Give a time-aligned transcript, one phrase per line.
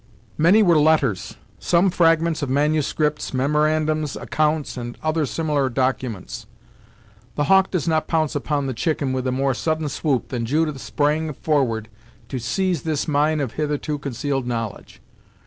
[0.35, 6.47] Many were letters; some fragments of manuscripts, memorandums, accounts, and other similar documents.
[7.35, 10.81] The hawk does not pounce upon the chicken with a more sudden swoop than Judith
[10.81, 11.87] sprang forward
[12.29, 15.03] to seize this mine of hitherto concealed knowledge.